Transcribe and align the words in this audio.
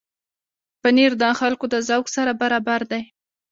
پنېر 0.81 1.11
د 1.21 1.23
خلکو 1.39 1.65
د 1.73 1.75
ذوق 1.87 2.05
سره 2.15 2.31
برابر 2.41 2.81
دی. 2.91 3.03